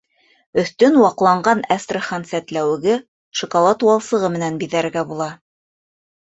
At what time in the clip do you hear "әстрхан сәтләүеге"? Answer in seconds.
1.75-2.95